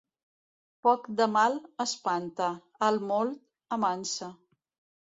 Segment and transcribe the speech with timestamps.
[0.87, 2.49] Poc de mal, espanta;
[2.89, 3.41] el molt,
[3.81, 4.37] amansa.